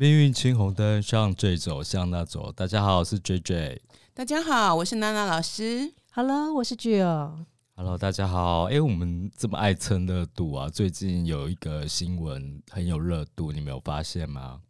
[0.00, 2.52] 命运青红灯，向这走，向那走。
[2.52, 3.82] 大家好，我是 J J。
[4.14, 5.92] 大家好，我是娜娜老师。
[6.12, 7.44] Hello，我是 Jill。
[7.74, 8.66] Hello，大家好。
[8.66, 14.60] 哎，我们这么爱蹭热度啊，最近有一个新闻很有热度，你没有发现吗？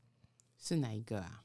[0.59, 1.43] 是哪一个啊？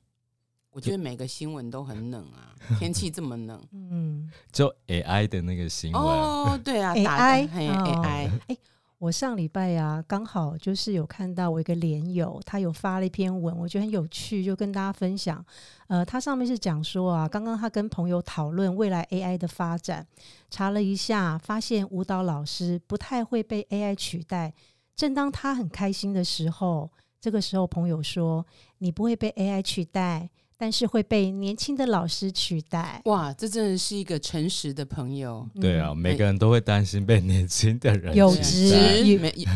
[0.71, 3.61] 我觉得每个新闻都很冷啊， 天气这么冷。
[3.73, 6.01] 嗯，就 AI 的那个新闻。
[6.01, 8.31] 哦，对啊，AI，哎，AI。
[8.47, 8.57] 哎，
[9.03, 15.45] 我上礼拜呀，刚好就是有看到我一个连友，他有发了一篇文，我觉得很有趣，就跟大家分享。
[15.87, 20.07] 呃，他上面是讲说啊，刚刚他跟朋友讨论未来 AI 的发展，
[20.49, 24.53] 查了一下，发现舞蹈老师不太会被 AI 取代。
[24.95, 26.89] 正当他很开心的时候，
[27.19, 28.45] 这个时候朋友说
[28.79, 30.29] ：“你不会被 AI 取代。”
[30.63, 33.01] 但是会被年轻的老师取代。
[33.03, 35.45] 哇，这真的是一个诚实的朋友。
[35.59, 38.71] 对啊，每个人都会担心被年轻的人有值，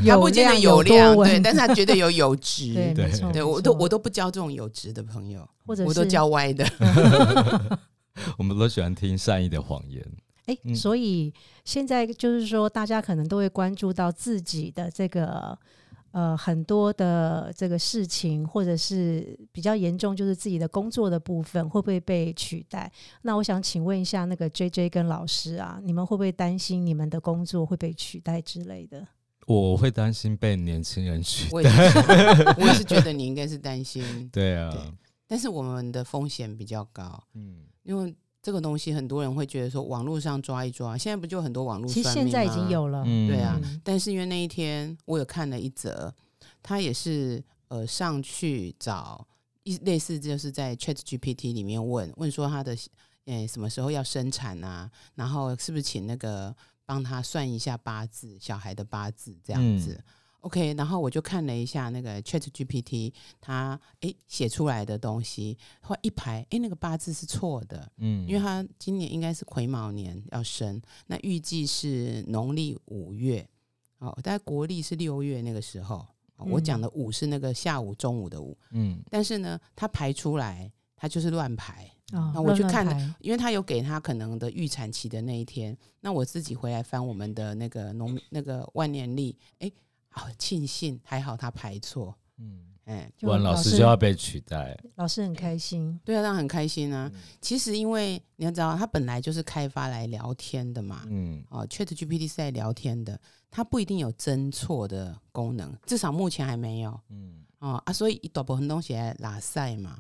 [0.06, 2.74] 他不见得有量，对，但是他绝对有有值。
[2.94, 6.68] 对，对我都我都不交这种有值的朋友，或者我都交歪的。
[8.38, 10.06] 我们都喜欢听善意的谎言。
[10.48, 15.58] 哎，所以现在就是说，大家可能都会关注到自己的这个。
[16.12, 22.92] 呃，很多的这个事情，或者是比较严重，就是自己的工作的部分会不会被取代？
[23.22, 29.08] 那我想请问一下，那个 J J 跟老师啊，你们会不会担心你们的工作会被取代之类的？
[29.46, 31.70] 我会担心被年轻人取代。
[32.58, 34.30] 我也是觉得你应该是担心。
[34.32, 34.74] 对啊，
[35.28, 38.16] 但是我们的风险比较高，嗯，因为。
[38.42, 41.88] 这个东西很多人会觉得说网络上抓一抓，现在不就很多网络？
[41.92, 43.60] 其实现在已经有了，对啊。
[43.84, 46.14] 但是因为那一天我有看了一则，
[46.64, 49.28] 他也是呃上去找
[49.64, 52.76] 一类似就是在 Chat GPT 里面问问说他的
[53.26, 54.90] 诶什么时候要生产啊？
[55.16, 60.02] 然后是不是请那个帮他算一下八字小孩的八字这样子。
[60.48, 73.46] OK，然后我就看了一下那个 Chat GPT，它诶写出来的东西，画一排，诶那个八字是错的，嗯，因为他今年应该是癸卯年要生，那预计是农历五月，
[74.00, 76.08] 哦，大概国历是六月那个时候，
[76.38, 81.92] 我讲的五是那个下午中午的午，嗯，但是呢，他排出来，他就是乱排，
[82.34, 89.38] 那我去看，因为他有给他可能的预产期的那一天，那我自己回来翻我们的那个农那个万年历，
[90.26, 90.36] 诶。
[90.38, 94.78] 庆幸还好他排错，嗯，哎，不然老师就要被取代。
[94.96, 97.12] 老师很开心，对啊，他很开心啊。
[97.42, 103.20] 其实因为你要知道，他本来就是开发来聊天的嘛，嗯，哦，Chat GPT 是在聊天的，
[103.50, 110.00] 它不一定有侦错的功能，至少目前还没有，嗯，哦啊，所以一大部分东西来拉塞嘛。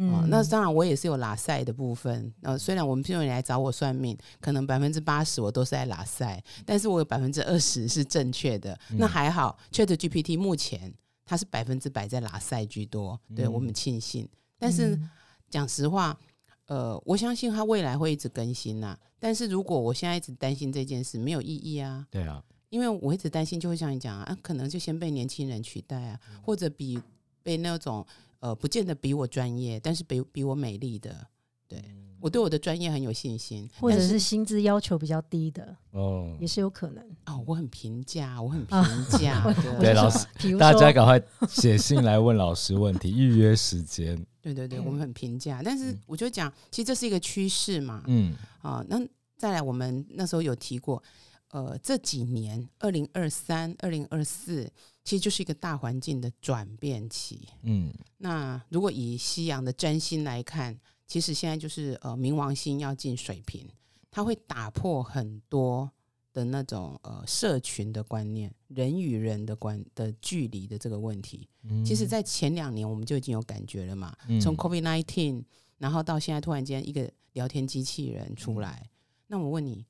[0.00, 2.32] 哦，那当然我也是有拉塞的部分。
[2.42, 8.78] 呃，虽然我们朋友来找我算命，可能百分之八十我都是在拉塞，但是我有百分之二十是正确的。
[8.90, 10.94] 那还好，Chat GPT 目前
[11.26, 14.28] 它是百分之百在拉塞居多，对我们庆幸。
[14.56, 14.96] 但是
[15.50, 16.16] 讲实话，
[16.66, 18.96] 呃，我相信它未来会一直更新呐。
[19.18, 22.06] 但是如果我现在一直担心这件事，没有意义啊。
[22.08, 27.02] 对啊，因为我一直担心，就会像你讲啊，可能就先被年轻人取代啊，或者比
[27.42, 28.06] 被那种。
[28.40, 31.26] 呃，不见得比我专业，但是比比我美丽的，
[31.66, 31.82] 对
[32.20, 37.04] 我对我的专业很有信心，或者是薪资要求比较低的，哦，也是有可能。
[37.26, 38.78] 哦，我很平价，我很平
[39.18, 39.42] 价。
[39.78, 40.26] 对老师，
[40.58, 44.16] 大家赶快写信来问老师问题，预约时间。
[44.42, 48.02] 对对对，我们很平价，但是我就讲，其实这是一个趋势嘛。
[48.06, 48.98] 嗯，啊，那
[49.36, 51.00] 再来，我们那时候有提过，
[51.50, 54.70] 呃，这几年，二零二三、二零二四。
[55.04, 57.48] 其实就是一个大环境的转变期。
[57.62, 63.66] 嗯，那如果以西洋的占星来看，其实现在就是呃冥王星要进水瓶，
[64.10, 65.90] 它会打破很多
[66.34, 71.48] 的那种呃社群的观念，人与人的关的距离的这个问题。
[71.86, 74.14] 其实，在前两年我们就已经有感觉了嘛。
[74.42, 75.42] 从 COVID nineteen，
[75.78, 78.90] 然后到现在突然间一个聊天机器人出来，
[79.26, 79.86] 那我问你，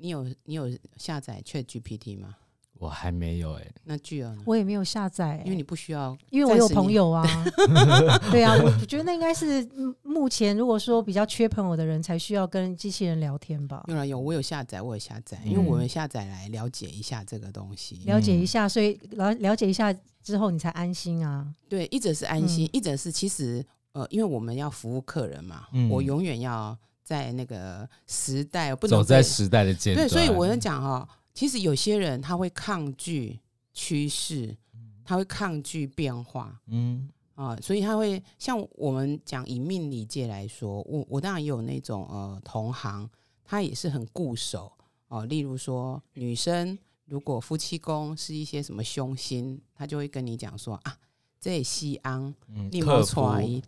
[0.00, 2.34] 你有你有下载 Chat GPT 吗？
[2.78, 7.22] 我还没有哎，那巨儿我也没有下载，因为你不需要，因为我有朋友啊。
[8.32, 9.62] 对啊，我觉得那应该是
[10.02, 13.84] 目前如果说比较缺朋友的人才需要跟机器人聊天吧。
[13.88, 21.46] 有了有，我有下载，我有下载，因为我们下载来了解一下这个东西，了解一下，所以了了解一下之后你才安心啊。
[21.68, 26.74] 对，一者是安心，一者是其实呃，因为我们要服务客人嘛，我永远要
[27.10, 31.08] 在那个时代不走在时代的尖端，对，所以我在讲哈。
[31.34, 33.36] 其实有些人他会抗拒
[33.72, 34.56] 趋势，
[35.04, 43.10] 他会抗拒变化，嗯啊，所以他会像我们讲以命理界来说，我我当然也有那种呃同行，
[43.44, 44.72] 他也是很固守
[45.08, 45.26] 哦。
[45.26, 50.96] 例如说，女生如果夫妻宫是一些什么凶星，他就会跟你讲说啊，
[51.40, 52.34] 这西安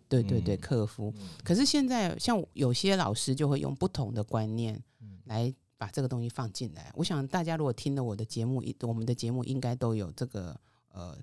[0.07, 1.11] 对对对，嗯克服。
[1.17, 6.91] 嗯可是现在像有些老师就会用不同的观念嗯来把这个东西放进来。
[6.95, 10.55] 我想大家如果听了我的节目，一我们的节目应该都有这个
[10.91, 11.17] 呃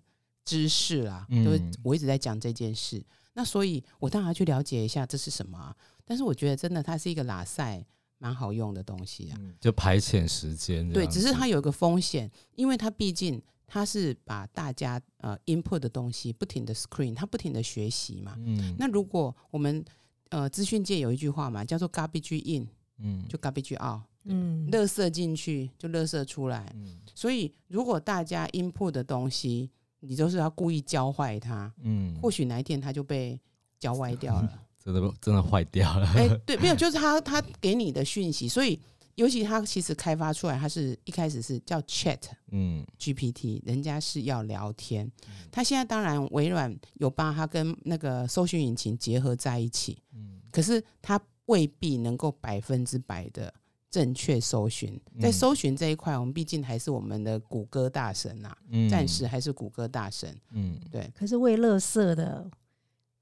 [0.44, 3.02] 知识啦，就是嗯我一直在讲这件事。
[3.32, 5.74] 那所以我当然要去了解一下这是什么啊、
[6.04, 7.82] 但是我觉得真的它是一个拉塞
[8.18, 9.36] 蛮好用的东西啊。
[9.38, 13.40] 嗯就排遣时间这对，只是它有一个风险，因为它毕竟
[13.72, 18.34] 它是把大家呃 input 的东西不停的 screen，它不停的学习嘛。
[18.38, 19.84] 嗯那如果我们
[20.30, 22.66] 呃资讯界有一句话嘛，叫做 garbage in
[22.98, 26.68] 嗯就 garbage out，嗯，垃圾进去就垃圾出来。
[26.74, 29.70] 嗯所以如果大家 input 的东西，
[30.00, 33.40] 你就是要故意教坏它，嗯，或许哪一天它就被
[33.78, 34.62] 教歪掉了。
[34.82, 36.06] 真的真的坏掉了。
[36.16, 38.80] 哎、对，没有，就是他他给你的讯息，所以
[39.20, 42.22] 尤其它其实开发出来，它是一开始是叫 Chat
[42.52, 42.82] 嗯。
[42.98, 45.12] GPT，人家是要聊天。
[45.52, 50.40] 它现在当然微软有把它跟那个搜寻引擎结合在一起，嗯。
[50.50, 53.52] 可是它未必能够百分之百的
[53.90, 54.98] 正确搜寻。
[55.20, 58.88] 在嗯搜寻这一块，我们毕竟还是我们的谷歌大神呐、嗯。
[58.88, 60.34] 暂时还是谷歌大神。
[60.52, 60.80] 嗯。
[60.90, 61.12] 对。
[61.14, 62.50] 可是为乐色的，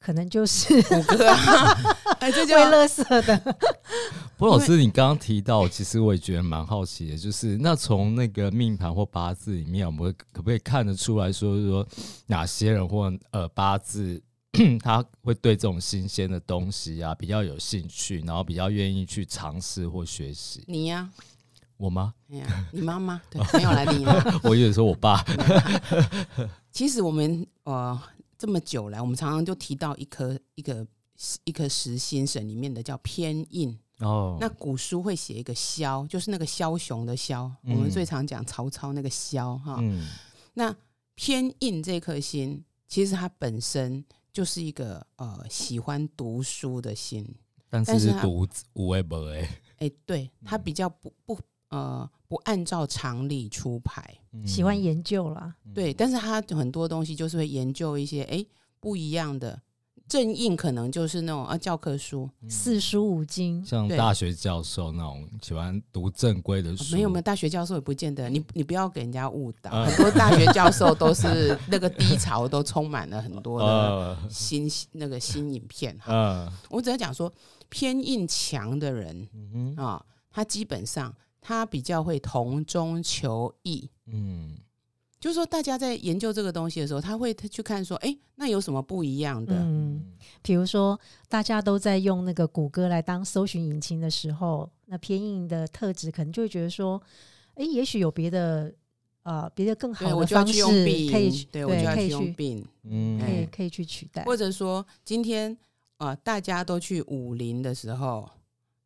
[0.01, 1.77] 可能就是 谷歌啊，
[2.21, 3.37] 哎，这为叫乐色的，
[4.39, 11.87] 不过老师，你刚刚提到，其实我也觉得蛮好奇的，就是那从那个命盘或八字里面，我们可不可以看得出来说，说
[12.27, 14.23] 哪些人或呃八字
[14.83, 20.65] 他会对这种新鲜的东西啊比较有兴趣，然后比较愿意去尝试或学习？
[20.69, 21.09] 你呀、
[21.77, 22.15] 我吗？
[22.33, 24.41] 哎呀，你妈妈对，没有来你啦。
[24.45, 25.25] 我以为说我爸。
[26.71, 28.01] 其实我们呃
[28.39, 30.87] 这么久来，我们常常就提到一颗一个
[31.43, 33.77] 一颗实心神里面的叫偏印。
[33.99, 37.51] 哦，那古书会写一个枭，就是那个枭雄的枭。
[37.65, 39.79] 嗯我们最常讲曹操那个枭哈。
[39.81, 40.07] 嗯
[40.55, 40.75] 那
[41.17, 47.27] 偏印这颗心，其实它本身就是一个呃喜欢读书的心。
[47.69, 49.49] 但但是读无为不为，
[49.79, 51.39] 哎，对，它嗯比较不不
[51.71, 54.17] 呃不按照常理出牌。
[54.47, 55.55] 喜欢研究啦。
[55.65, 58.45] 嗯对，但是他很多东西就是会研究一些哎
[58.81, 59.61] 不一样的
[60.07, 76.13] 正印，可能就是那种啊教科书，四书五经，像大学教授那种喜欢读正规的书，没有没有，大学教授也不见得，你你不要给人家误导，嗯很多大学教授都是那个低潮都充满了很多的呃新那个新影片哈。
[76.13, 77.31] 呃我只要讲说
[77.69, 81.15] 偏印强的人嗯哼啊，他基本上
[81.49, 83.89] 他比较会同中求异。
[84.05, 84.55] 嗯
[85.19, 89.55] 就是说，大家在研究这个东西的时候，他会去看说，哎，那有什么不一样的？
[89.57, 90.13] 嗯，
[90.43, 97.03] 比如说大家都在用那个谷歌来当搜寻引擎的时候，那偏硬的特质可能就会觉得说，
[97.55, 98.73] 哎，也许有别的
[99.25, 105.51] 呃别的更好的就要方式去用病，可以去对我就要去可以去用病，嗯哎可以可以去取代，或者说今天
[105.97, 108.31] 啊、呃大家都去武林的时候，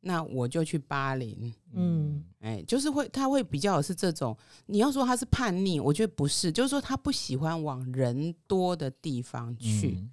[0.03, 1.51] 那我就去巴林。
[1.73, 4.37] 嗯哎，就是会，他会比较是这种。
[4.67, 9.97] 你要说他是叛逆，我觉得不是，就是说他不喜欢往人多的地方去。
[9.99, 10.11] 嗯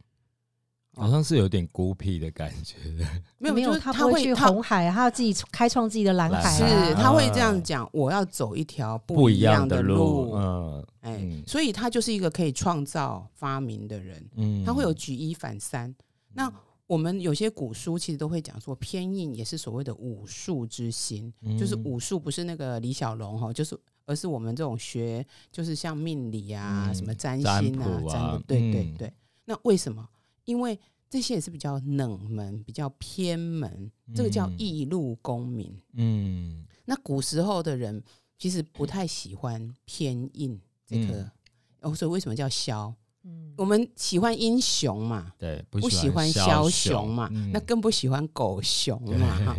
[0.96, 3.08] 好像是有点孤僻的感觉的，
[3.38, 10.34] 没有，没有就是他会去他会他红海，他要自己开创自己的蓝蓝海是啊，他会这样讲，我要走一条不一一样样的路。
[10.34, 14.22] 嗯哎，嗯所以他就是一个可以创造发明的人。
[14.36, 15.96] 嗯他会有举一反三。
[16.34, 16.52] 那
[16.90, 29.14] 我们有些古书其实都会讲说，偏印也是所谓的武术之心，就是嗯武术不是那个李小龙哈，就是而是我们这种学，就是像命理啊、嗯什么占占星啊、卜啊占卜，对对嗯对。
[29.46, 30.10] 那为什么？
[30.46, 35.80] 因为这些也是比较冷门、比较偏门，这个叫嗯异路公民。
[35.94, 38.04] 嗯那古时候的人
[38.40, 41.32] 其实不太喜欢偏印这个，
[41.96, 42.92] 所以为什么叫枭？
[43.24, 43.54] 嗯。
[43.58, 47.52] 我们喜欢英雄嘛，对不喜欢枭枭雄嘛，嗯。
[47.52, 49.56] 那更不喜欢狗熊嘛哈。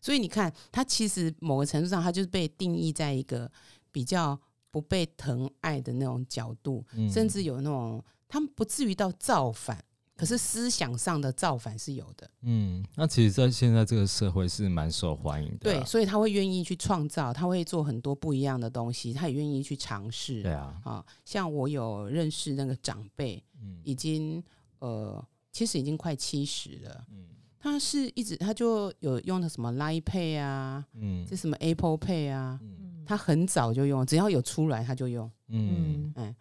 [0.00, 3.50] 所以你看，他其实某个程度上，他就是被定义在一个
[3.92, 4.38] 比较
[4.70, 7.10] 不被疼爱的那种角度，嗯。
[7.10, 9.84] 甚至有那种他们不至于到造反，
[10.20, 12.30] 可是思想上的造反是有的。
[12.42, 20.42] 嗯，那其实，在现在这个社会是蛮受欢迎的对，啊，所以他会愿意去创造，他会做很多不一样的东西，他也愿意去尝试。
[20.42, 24.44] 对啊，啊，像我有认识那个长辈，嗯已经
[24.80, 27.06] 呃，其实已经快七十了。
[27.10, 27.24] 嗯
[27.62, 35.30] 他是一直他就有用的什么 Line Pay 啊，嗯这什么 Apple Pay 啊，嗯嗯他很早就用，只要有出来他就用。
[35.48, 36.34] 嗯嗯，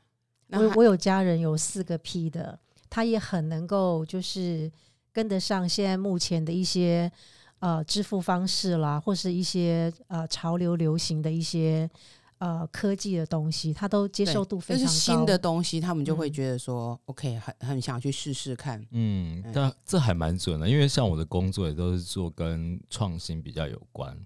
[0.47, 2.57] 那他我我有家人有四个 P 的，
[2.89, 4.71] 他也很能够就是
[5.11, 7.11] 跟得上现在目前的一些
[7.59, 11.89] 呃支付方式啦，或是一些呃潮流流行的一些
[12.37, 14.85] 呃科技的东西，他都接受度非常高。
[14.85, 18.79] 但是新的东西，他们就会嗯觉得说、o k 很很想去试试看。
[18.91, 24.17] 嗯嗯，但这还蛮准的，因为像我的工作也都是做跟创新比较有关。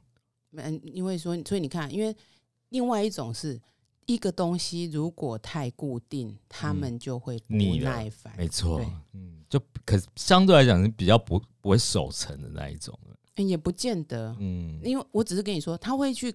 [0.55, 2.15] 嗯，因为说，所以你看，因为
[2.70, 3.60] 另外一种是
[4.05, 6.75] 一个东西如果太固定，他嗯。
[6.75, 8.33] 们就会不耐烦。
[8.38, 8.79] 没错，
[9.13, 12.98] 嗯，就可相对来讲是比较不不会守成的那一种。
[13.36, 14.79] 也不见得，嗯。
[14.83, 16.33] 因为我只是跟你说，他会去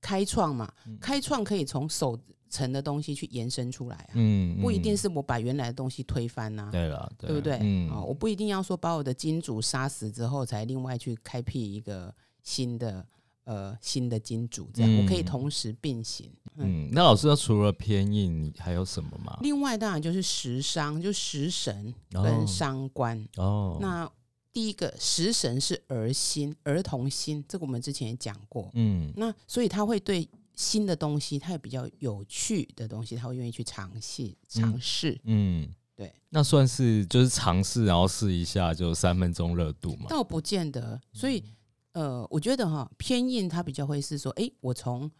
[0.00, 0.98] 开创嘛，嗯。
[1.00, 7.58] 开创可以从守成的东西去延伸出来啊，嗯不一定嗯是我把原来的东西推翻呐、对了，对不对？
[7.62, 12.12] 嗯，哦，我不一定要说把我的金主杀死之后，才另外去开辟一个
[12.42, 13.06] 新的
[13.44, 16.30] 呃新的金主，这样、我可以嗯同时并行。
[16.56, 19.38] 嗯，那老师，那除了偏硬，你还有什么吗？
[19.42, 23.26] 另外当然就是食伤，就食神哦跟伤官。
[23.36, 24.10] 哦，那
[24.52, 28.70] 第一个食神是儿心，儿童心，这个我们之前也讲过。
[28.74, 35.18] 嗯那所以他会对新的东西，他也比较有趣的东西，他会愿意去尝试尝试。
[35.24, 35.66] 嗯，
[35.96, 40.06] 对，那算是就是尝试，然后试一下，就三分钟热度嘛。
[40.08, 41.42] 倒不见得，所以
[41.92, 45.10] 呃，我觉得哈偏硬它比较会是说，诶，我从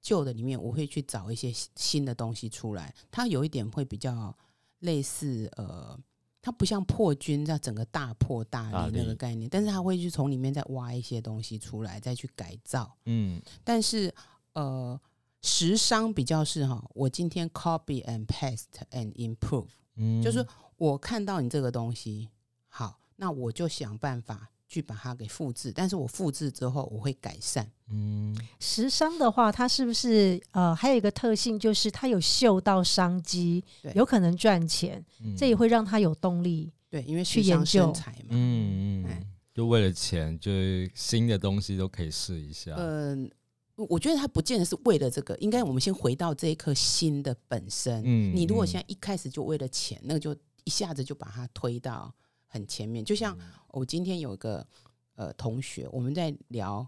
[0.00, 4.36] 旧的里面我会去找一些新新的东西出来，它有一点会比较
[4.80, 5.98] 类似呃。
[6.42, 12.96] 它不像破军这样整个大破大大立那立个概念，但是它会去从里面再挖一些东西出来，再去改造。
[13.06, 14.14] 嗯但是
[14.52, 15.00] 呃，
[15.42, 19.66] 时商比较是哈，我今天 copy and paste and improve，、
[19.96, 22.28] 嗯，就是我看到你这个东西
[22.68, 27.68] 好，那我就想办法去把它给复制，但是我复制之后我会改善。
[27.88, 36.72] 嗯时商的话，它是不是呃还有一个特性，就是它有嗅到商机对，有可能赚钱，嗯这也会让他有动力。
[36.90, 38.16] 对，因为去研究财嘛。
[38.18, 42.74] 哎嗯嗯，就为了钱，就是新的东西都可以试一下。
[42.76, 43.30] 嗯、
[43.74, 48.02] 我觉得他不见得是为了这个，应该我们先回到这一颗心的本身。
[48.04, 52.12] 嗯你如果嗯现在一开始就为了钱，那个就一下子就把它推到
[52.46, 53.04] 很前面。
[53.04, 53.36] 就像
[53.68, 54.66] 我今天有一个
[55.14, 56.86] 呃同学，我们在聊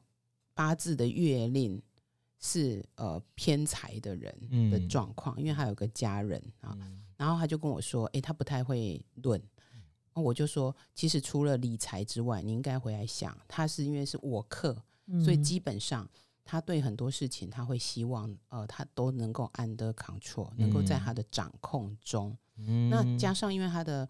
[0.55, 1.81] 八字的月令
[2.39, 4.33] 是呃偏财的人
[4.71, 9.43] 的嗯状况，因为他有个家人啊，嗯然后他就跟我说，诶，他不太会论。
[10.15, 14.75] 我就说，其实除了理财之外，你应该回来想，他是因为是我克，
[15.23, 16.09] 所以嗯基本上
[16.45, 22.37] 他对很多事情他会希望，呃，他都能够 under control，能够在嗯他的掌控中。
[22.57, 24.09] 嗯那加上因为他的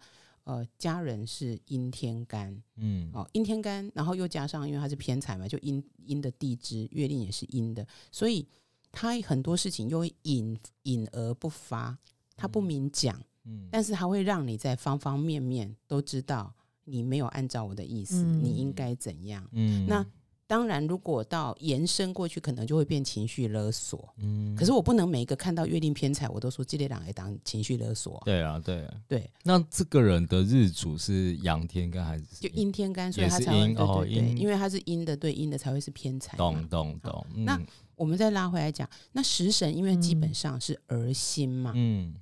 [0.49, 2.59] 呃家人是阴天干。
[2.77, 3.11] 嗯。
[3.13, 8.47] 哦，阴天干，然后又加上因为他是偏财嘛，就阴阴的地支月令也是阴的，所以
[8.91, 11.95] 他很多事情又会隐隐而不发，
[12.35, 13.69] 他不明讲，嗯。
[13.71, 16.51] 但是他会让你在方方面面都知道
[16.85, 18.43] 你没有按照我的意思，嗯。
[18.43, 19.47] 你应该怎样。
[19.51, 19.85] 嗯。
[19.87, 20.03] 那
[20.49, 24.11] 当然，如果到延伸过去，可能就会变情绪勒索。
[24.17, 28.21] 嗯可是我不能每一个看到月令偏财，我都说这类人来当情绪勒索啊。
[28.25, 36.67] 对啊对啊，对，那这个人的日主是阳天干还是就阴天干，所以他才会阴哦对对因为他是阴的，对阴的才会是偏财懂嘛。
[36.67, 37.23] 懂懂？
[37.45, 42.15] 那嗯我们再拉回来讲，那食神因为基本嗯上是儿心嘛，嗯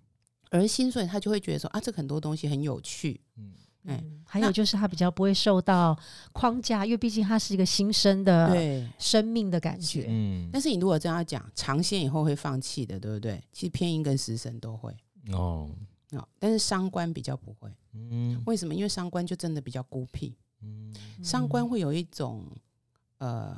[0.50, 3.22] 儿心，所以他就会觉得说啊，这很多东西很有趣。
[3.38, 4.14] 嗯哎嗯。
[4.30, 5.98] 还有就是他比较不会受到
[6.34, 10.06] 框架，因为毕竟他是一个新生的对，生命的感觉。
[10.10, 10.50] 嗯。
[10.52, 13.44] 但是你如果这样讲，尝鲜以后会放弃的，对不对？
[13.52, 14.96] 其实偏阴跟食神都会。
[15.32, 15.70] 哦。
[16.12, 17.70] 哦，但是伤官比较不会。
[17.94, 18.42] 嗯。
[18.46, 18.74] 为什么？
[18.76, 20.94] 因为伤官就真的比较孤僻，嗯。
[21.24, 22.46] 伤官会有一种
[23.18, 23.58] 呃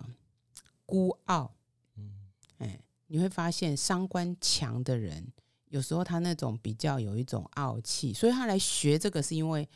[0.86, 1.52] 孤傲，
[1.98, 2.12] 嗯。
[2.60, 5.28] 哎，你会发现伤官强的人，
[5.70, 9.68] 有时候他那种比较有一种傲气，所以他来学这个是因为，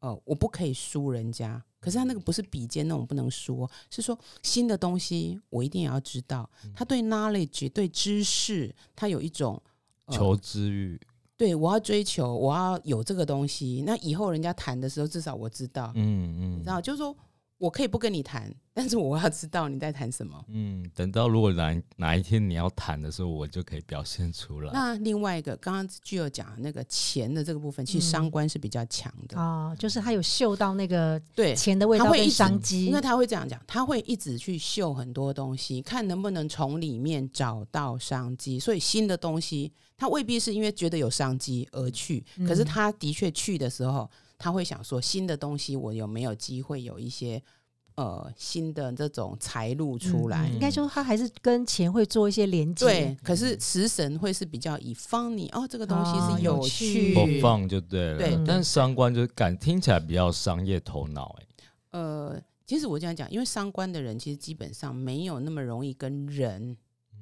[0.00, 1.62] 呃，我不可以输人家。
[1.80, 6.48] 可是他那个不是比肩那种不能输哦，是说新的东西我一定也要知道。
[6.74, 9.60] 他对 knowledge 对知识，他有一种、
[10.04, 11.00] 呃求知欲，
[11.38, 13.82] 对我要追求，我要有这个东西。
[13.86, 17.16] 那以后人家谈的时候，至少我知道，嗯嗯，你知道，就是说
[17.60, 20.42] 我可以不跟你谈，但是我要知道你在谈什么。
[20.48, 24.72] 嗯，等到如果哪哪一天你要谈的时候，我就可以表现出来。
[24.72, 38.58] 那另外一个，刚刚具有讲的那个钱的这个部分，其实嗯伤官是比较强的，哦，就是他有嗅到那个对，钱的味道跟他会一商机因为，他会这样讲，他会一直去嗅很多东西，看能不能从里面找到商机。
[38.58, 47.40] 所以新的东西，他未必是因为觉得有商机而去，嗯可是他的确去的时候，他会想说，新的东西我有没有机会有一些
[47.96, 50.48] 呃新的这种财路出来？
[50.48, 52.86] 嗯应该说他还是跟钱会做一些连接。
[52.86, 61.46] 对，可是食神会是比较以 funny 哦，这个东西啊是有趣，趣不放就对了，对对但是商官就是感听起来比较商业头脑，哎，
[61.90, 66.74] 呃，其实我这样讲，因为伤官的人其实基本上没有那么容易跟人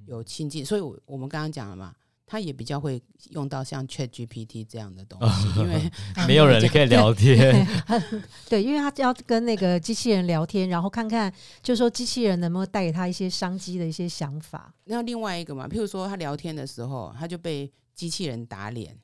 [0.07, 1.93] 有亲近，所以我我们刚刚讲了嘛，
[2.29, 5.91] 他也比较会用到像 Chat GPT 这样的东西，因为
[6.29, 7.67] 没有人可以聊天，
[8.51, 11.33] 对，因为他要跟那个机器人聊天，然后看看，
[11.63, 14.73] 就是说机器人能不能带给他一些商机的一些想法。
[14.85, 18.95] 那另外一个嘛，譬如说他聊天的时候，他就被机器人打脸，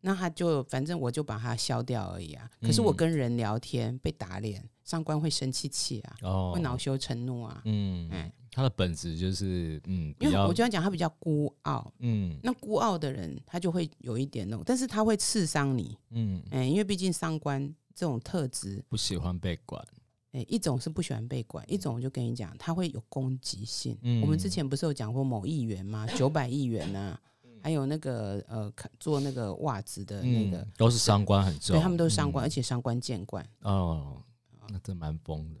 [0.00, 2.48] 那他就反正我就把它消掉而已啊。
[2.62, 7.60] 可是我嗯跟人聊天被打脸，上官会生气气啊，哦会恼羞成怒啊。
[7.64, 12.40] 嗯哎，他的本质就是嗯，因为我就要讲他比较孤傲，嗯。
[12.42, 16.42] 那孤傲的人他就会有一点那种，但是他会刺伤你，嗯。
[16.50, 17.62] 哎、因为毕竟伤官
[17.94, 19.86] 这种特质，不喜欢被管，
[20.32, 23.94] 哎、一种是不喜欢被管，一种我就跟你讲，他会有攻击性。
[24.00, 24.22] 嗯。
[24.22, 26.06] 我们之前不是有讲过某议员吗？
[26.16, 27.20] 九百亿元呐、
[27.62, 32.46] 还有那个呃，做那个袜子的那个，嗯，都是伤官很重，对他们都是伤官，嗯。
[32.46, 34.22] 而且伤官见惯，哦，
[34.70, 35.60] 那真蛮疯的，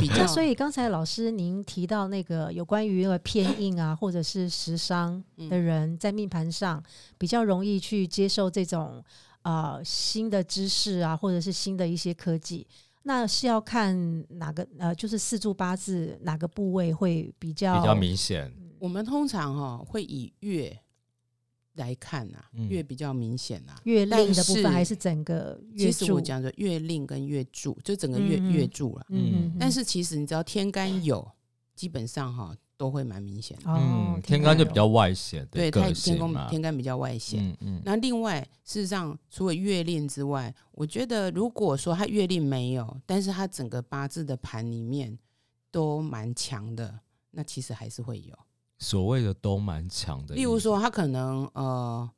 [0.00, 6.82] 比 较那所以刚才老师您提到那个有关于那个偏硬啊，或者是食伤嗯的人，在命盘上
[7.18, 9.04] 比较容易去接受这种
[9.42, 12.66] 呃新的知识啊，或者是新的一些科技。
[13.02, 20.78] 那是要看哪个呃，就是四柱八字哪个部位会比较比较明显，我们通常哈、会以月
[21.78, 26.20] 来看呐、嗯月比较明显呐、月但令的部分，是还是整个月柱其实我？
[26.20, 29.06] 讲的月令跟月柱，就整个月、月柱了。
[29.08, 31.26] 嗯，但是其实你知道天干有，
[31.74, 33.70] 基本上哈、都会蛮明显的。
[33.70, 33.78] 哦
[34.16, 37.42] 嗯，，天干就比较外显的对，太天宫，天干比较外显。
[37.42, 45.18] 嗯嗯那另外，事实上，除了月令之外，我觉得如果说他月令没有，但是他整个八字的盘里面
[45.70, 48.36] 都蛮强的，那其实还是会有。
[48.78, 52.08] 所谓的都蛮强的，例如说，他可能呃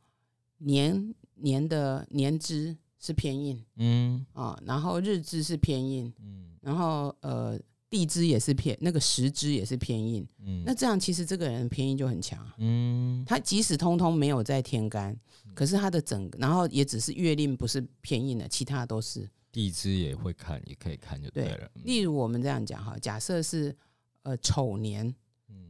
[0.59, 4.25] 年年的年支是偏硬嗯。
[4.33, 6.50] 啊、然后日支是偏硬，嗯。
[6.61, 10.26] 然后呃地支也是偏，那个时支也是偏硬。
[10.45, 12.55] 嗯，那这样其实这个人的偏硬就很强啊。
[12.59, 13.25] 嗯。
[13.26, 15.19] 他即使通通没有在天干，
[15.55, 19.29] 可是他的整个，然后也只是月令不是偏硬的，其他都是。
[19.50, 21.83] 地支也会看，也可以看就对对了，嗯。
[21.85, 23.75] 例如我们这样讲哈，假设是
[24.23, 25.14] 呃丑年嗯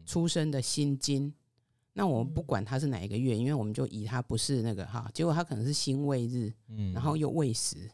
[0.07, 1.33] 出生的辛金，
[1.93, 6.93] 那我们不管他是哪一个月，因为我们就以他不是那个哈，结果他可能是辛未日，嗯。
[6.93, 7.91] 然后又未时，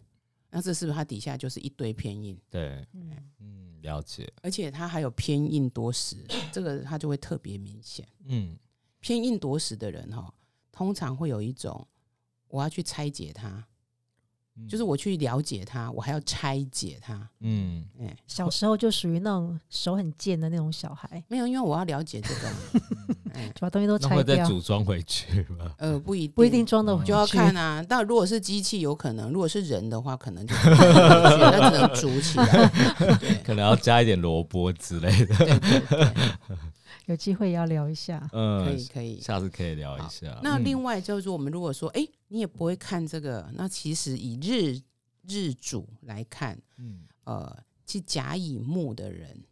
[0.50, 3.10] 那这是不是它底下就是一堆偏印，对，嗯。
[3.40, 6.16] 嗯，了解，而且他还有偏印多时，
[6.52, 8.06] 这个他就会特别明显。
[8.24, 8.56] 嗯。
[9.00, 10.32] 偏印夺食的人哈，
[10.72, 11.86] 通常会有一种
[12.48, 13.64] 我要去拆解他，嗯
[14.68, 17.28] 就是我去了解它，我还要拆解它。
[17.40, 22.48] 嗯哎、小时候就属于那种手很贱的那种小孩，没有，因为我要了解这个，
[23.34, 25.72] 哎、就把东西都那拆掉，会再组装回去吗？
[25.78, 27.08] 呃，不一定不一定装的回去。
[27.08, 27.84] 就要看啊。
[27.86, 32.46] 但如果是机器，有可能；如果是人的话，可能就那只能煮起来。
[33.20, 36.56] 对可能要加一点萝卜之类的，对对对，
[37.04, 38.28] 有机会要聊一下。
[38.32, 39.20] 嗯，可以可以。
[39.20, 40.40] 下次可以聊一下。
[40.42, 44.80] 那嗯另外就是说，我们如果说，哎、你也不会看这个，那其实以日
[45.28, 49.44] 日主来看，嗯呃，其实甲乙木的人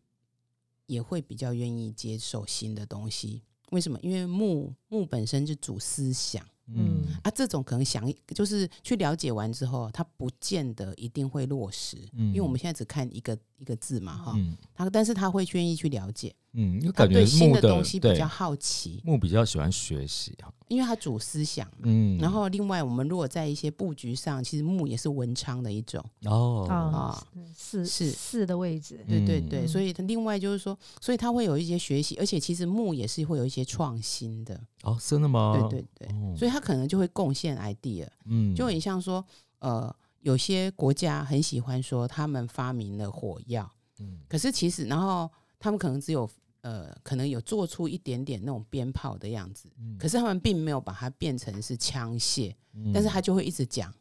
[0.87, 3.43] 也会比较愿意接受新的东西。
[3.71, 3.99] 为什么？
[4.03, 20.53] 因为木木本身是主思想嗯啊，这种可能想就是去了解完之后，它不见得一定会落实，嗯因为我们现在只看一个一个字嘛，哈、嗯他但是他会愿意去了解，嗯，就他感觉对新木的的东西比对较好奇，木比较喜欢学习哈。
[20.69, 21.83] 因为他主思想嘛。
[21.83, 26.67] 嗯，然后另外，我们如果在一些布局上，其实木也是文昌的一种，哦。
[26.71, 28.11] 啊啊，四是。
[28.11, 29.69] 四的位置，对对对，嗯。
[29.69, 35.69] 所以它另外就是说，所以它会有一些学习，而且其实木也是会有一些创新的，哦，真的吗？
[35.69, 36.35] 对对对，哦。
[36.37, 39.25] 所以它可能就会贡献 idea，嗯，就很像说，
[39.59, 44.21] 呃，有些国家很喜欢说他们发明了火药，嗯。
[44.29, 46.29] 可是其实然后他们可能只有
[46.65, 52.55] 呃，可能有做出一点点那种鞭炮的样子，嗯可是他们并没有把它变成是枪械，
[52.93, 53.93] 但是他就会一直讲，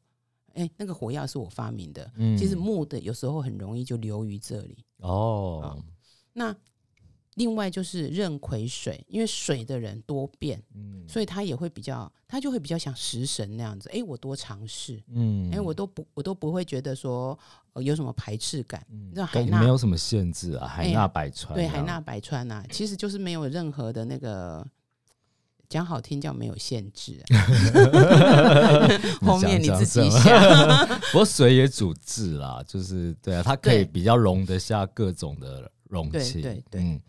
[0.53, 2.09] 哎，那个火药是我发明的。
[2.15, 4.77] 嗯其实木的有时候很容易就流于这里。
[4.99, 5.77] 哦，
[6.31, 6.55] 那
[7.35, 13.89] 另外就是壬癸水，因为水的人多变，嗯所以他也会比较，他就会比较像食神那样子。
[13.89, 17.37] 哎，我多尝试，嗯哎，我都不，我都不会觉得说
[17.73, 18.85] 呃有什么排斥感。
[18.89, 24.65] 嗯海纳没有什么限制啊，海哎纳百川，对，海纳百川呐、其实就是没有任何的那个。
[25.69, 27.41] 讲好听叫没有限制、 啊，
[29.25, 30.21] 后面你自己想。
[31.11, 37.01] 不过水也主治啦，就是对啊，它可以比较容得下各种的容对器，对对嗯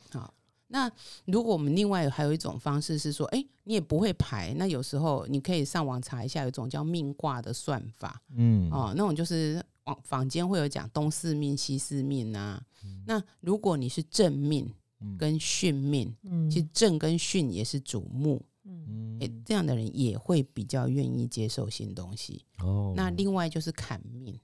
[0.68, 0.90] 那
[1.26, 12.64] 如果我们另外还有一种方式是说，哎、你也不会排，那有时候你可以上网查一下，有一种叫命卦的算法嗯哦，那种就是网坊间会有讲东四命、西四命啊。
[13.06, 14.70] 那如果你是正命，
[15.18, 22.44] 跟巽命，嗯其实正跟巽也是主木，嗯诶、这样的人也会比较愿意接受新东西。
[22.58, 24.38] 哦，那另外就是坎命，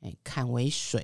[0.00, 1.02] 诶、坎为水，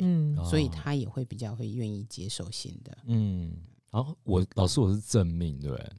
[0.49, 2.97] 所以他也会比较会愿意接受新的。
[3.07, 3.57] 嗯，
[3.91, 5.93] 然后我老师我是正命，对不对？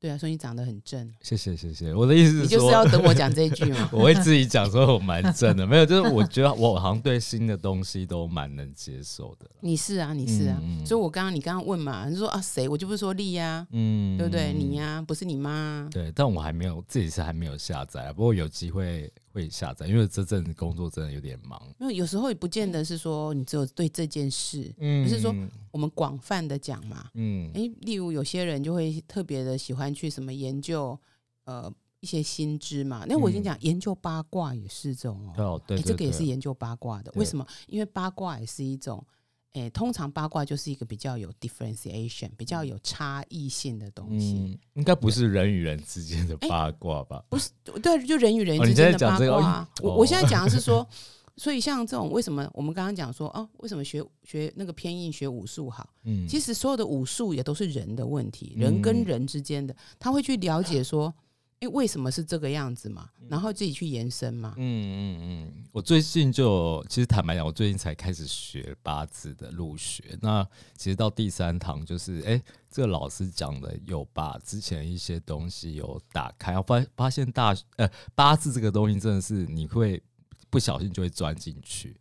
[0.00, 3.86] 对啊，所以你长得很正，谢谢谢谢，我的意思你是说，就是要等我讲这一句嘛。
[3.92, 9.46] 我会自己讲说我蛮正的，没有，就是我觉得我好像对新的东西都蛮能接受的。
[9.60, 14.54] 你是啊，你是啊，所以我刚刚你刚刚问嘛，你说啊谁，我就不是说丽呀、嗯，对不对？
[14.54, 21.60] 你呀、不是你妈啊、对，但我还没有自己是还没有下载啊，不过有机会会下载，因为这阵子工作真的有点忙。
[21.78, 25.34] 没有，有时候也不见得是说你只有对这件事，嗯不是说
[25.70, 27.10] 我们广泛的讲嘛。
[27.14, 30.98] 嗯诶，例如有些人就会特别的喜欢去什么研究
[31.44, 33.04] 呃一些新知嘛。
[33.08, 35.32] 那我已经讲研究八卦也是这种哦。
[35.36, 37.12] 哦，对这个也是研究八卦的。
[37.12, 37.46] 对为什么？
[37.68, 39.04] 因为八卦也是一种，
[39.54, 44.34] 诶，通常八卦就是一个比较有 differentiation、比较有差异性的东西。
[44.34, 47.24] 嗯，应该不是人与人之间的八卦吧？
[47.28, 47.50] 不是，
[47.82, 50.86] 对，就人与人之间的八卦我我现在讲的是说，
[51.36, 55.88] 所以像这种为什么我们刚刚讲说，哦，为什么学学那个偏硬学武术好？
[56.04, 61.12] 嗯，其实所有的武术也都是人的问题，人跟嗯人之间的，他会去了解说，
[61.60, 63.10] 哎，为什么是这个样子嘛？
[63.28, 64.54] 然后自己去延伸嘛。
[64.56, 70.18] 嗯嗯嗯，我最近就其实坦白讲，我最近才开始学八字的入学。
[70.22, 70.42] 那
[70.74, 80.02] 其实到第三堂，就是哎、诶这个老师讲的有把之前一些东西有打开，我发发现大呃八字这个东西真的是你会
[80.48, 81.94] 不小心就会钻进去。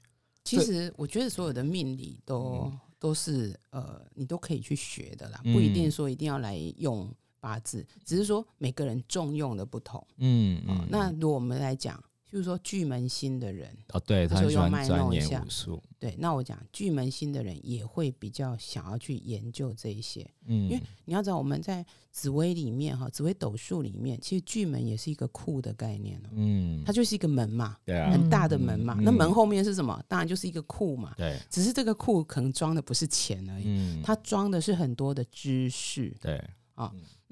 [0.45, 10.05] 其实我觉得所有的命理都、嗯都是呃，你都可以去学的啦，不一定嗯说一定要来用八字，只是说每个人重用的不同。
[10.17, 15.81] 嗯那如果我们来讲，就是说巨门星的人，哦，对他很喜这时候要卖欢钻研弄一下武术。
[15.97, 30.01] 对，那我讲巨门星的人也会比较想要去研究这一些，嗯，因为你要知道我们在紫薇里面哈，紫薇斗数里面，其实巨门也是一个库的概念哦，嗯它，就是一个门嘛，对啊，很大的门嘛，嗯那门后面是什么？
[30.07, 36.15] 当然就是一个库嘛，对，只是这个库可能装的不是钱而已，嗯，它装的是很多的知识。
[36.21, 36.41] 对，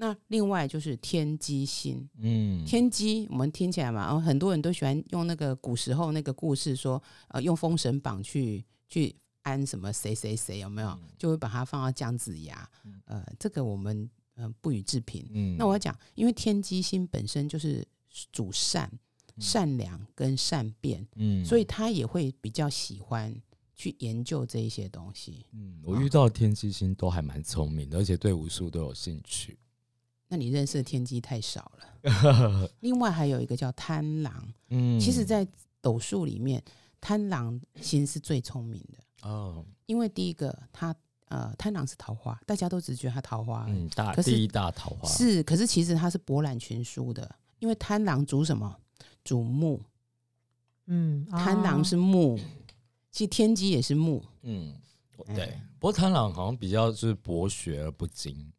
[0.00, 10.96] 那另外就是天机星，嗯，天机，我们听起来嘛，然后很多人都喜欢用那个古时候那个故事说，呃，用封神榜去去安什么谁谁谁，有没有？
[11.18, 12.70] 就会把它放到姜子牙，
[13.06, 15.26] 呃，这个我们呃不予置评。
[15.32, 17.84] 嗯，那我要讲，因为天机星本身就是
[18.30, 18.88] 主善、
[19.40, 23.34] 善良跟善变，嗯，所以他也会比较喜欢
[23.74, 25.44] 去研究这一些东西。
[25.52, 29.58] 嗯，我遇到天机星都还蛮聪明的，而且对武术都有兴趣。
[30.28, 32.70] 那你认识的天机太少了。
[32.80, 35.46] 另外还有一个叫贪狼，嗯，其实，在
[35.80, 36.62] 斗数里面，
[37.00, 40.94] 贪狼心是最聪明的，哦，因为第一个，他
[41.26, 48.76] 呃，贪狼是桃花，大家都只觉得他桃花嗯，大可第一大桃花是，可是其实他是博览群书的，因为贪狼主什么？
[49.24, 49.82] 主木，
[50.86, 52.38] 嗯，贪狼哦是木，
[53.10, 54.24] 其实天机也是木。
[54.42, 54.74] 嗯，
[55.26, 55.60] 哎对。
[55.78, 58.50] 不过贪狼好像比较是博学而不精。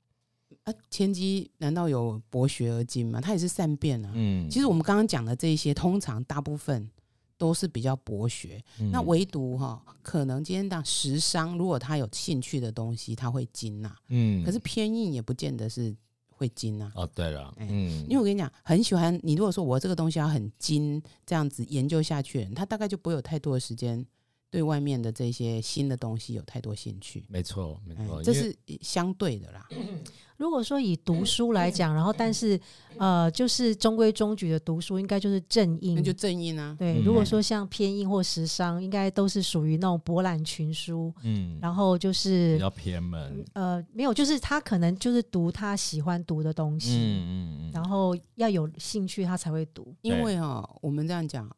[0.70, 3.20] 啊，天机难道有博学而精吗？
[3.22, 4.12] 他也是善变啊。
[4.14, 6.90] 嗯，其实我们刚刚讲的这些，通常大部分
[7.38, 15.96] 都是比较博学，嗯那唯独哈，可能今天当时商，如果他有兴趣的东西，他会精呐、嗯，可是偏硬也不见得是
[16.30, 19.36] 会精呐、哦，对了，因为我跟你讲，很喜欢你。
[19.36, 24.06] 如果说我这个东西要很精，这样子研究下去，他大概就不会有太多的时间
[24.50, 27.24] 对外面的这些新的东西有太多兴趣。
[27.30, 29.68] 没错，没哎错，这是相对的啦。
[30.40, 32.58] 如果说以读书来讲，然后但是
[32.98, 36.02] 呃，就是中规中矩的读书，应该就是正印那。
[36.02, 36.74] 就正印啊。
[36.80, 37.04] 对，嗯。
[37.04, 43.44] 如果说像偏印或时商，应该都是属于那种博览群书，嗯，然后就是比较偏门。
[43.52, 49.94] 呃，没有，就是他可能就是读他喜欢读的东西，嗯嗯嗯，然后要有兴趣他才会读。
[50.02, 51.54] 因为哦，我们这样讲，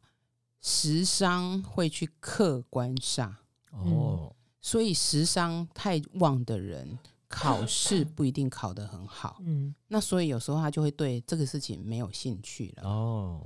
[0.60, 3.30] 时商会去客观煞，
[3.70, 6.98] 哦，所以时商太旺的人，
[7.32, 9.38] 考试不一定考得很好。
[9.44, 12.88] 嗯，那所以有时候他就会对这个事情没有兴趣了。
[12.88, 13.40] 哦，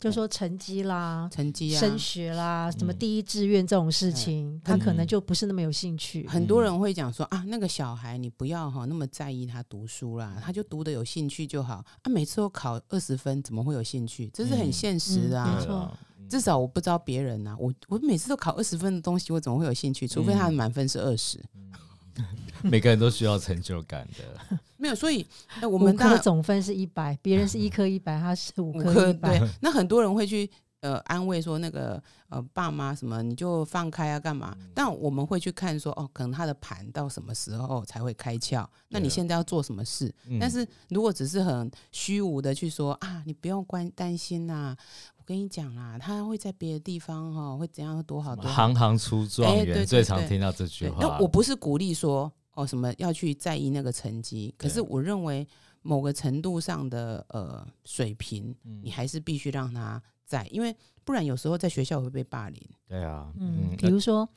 [0.00, 6.26] 就说成绩啦、成绩啊，升学啦、什么嗯第一志愿这种事情，他可能嗯就不是那么有兴趣。
[6.26, 12.08] 很多人会讲说啊，那个小孩你不要哈那么在意他读书啦，他就读的有兴趣就好啊。
[12.10, 14.30] 每次都考二十分，怎么会有兴趣？
[14.32, 15.56] 这是很嗯现实的啊。
[15.58, 15.96] 没错
[16.28, 20.08] 至少我不知道别人呐、我我每次都考二十分的东西，我怎么会有兴趣？
[20.08, 21.40] 除非他的嗯满分是二十、
[22.62, 24.58] 每个人都需要成就感的。
[24.76, 24.94] 没有。
[24.94, 25.26] 所以，
[25.60, 29.38] 哎，我我们当然科总分是一百，别人是一颗一百，他是五五科科一百。
[29.38, 30.50] 对，那很多人会去
[30.80, 34.56] 呃安慰说那个呃爸妈什么你就放开啊干嘛？
[34.74, 38.66] 但我们会去看说哦，可能他的盘到什么时候才会开窍？
[38.88, 40.12] 那你现在要做什么事？
[40.28, 44.76] 嗯但是如果只是很虚无的去说啊，你不用关担心啦，
[45.15, 48.50] 我跟你讲啦，他会在别的地方哈、哦、会怎样多好多好。
[48.54, 50.98] 行行出状元，最常对听到这句对，话。
[51.00, 55.46] 但我不是鼓励说哦什么要去在意那个成绩，可是我认为
[55.82, 62.60] 某个程度上的呃水平，嗯你还是必须让他在，因为不然有时候在学校会被霸凌。
[62.86, 64.28] 对啊，嗯，嗯，比如说，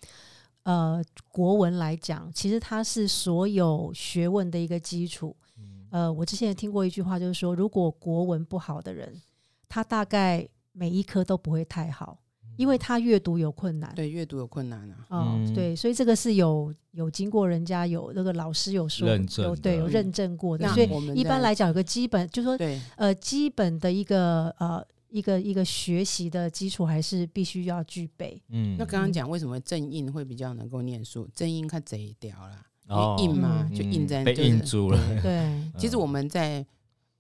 [0.64, 5.36] 呃，国文来讲，其实它是所有学问的一个基础。
[5.58, 9.20] 嗯呃，我之前也听过一句话，就是说，如果国文不好的人，
[9.68, 12.20] 他大概每一科都不会太好，
[12.56, 13.94] 因为他阅读有困难。
[13.96, 15.06] 对，阅读有困难啊。
[15.10, 15.54] 哦，嗯。
[15.54, 22.80] 对，所以这个是有有经过人家有那个老师有说认证有对有嗯认证过的，那所以我们在一般来讲有个基本，就是说对。
[22.98, 28.42] 呃基本的一个呃一个一个学习的基础还是必须要具备。
[28.50, 28.76] 嗯。
[28.78, 35.22] 那刚刚讲为什么正印会比较能够念书，正印看贼屌啦，因哦为印嘛嗯就印在被就是印住了对。
[35.22, 36.66] 对，其实我们在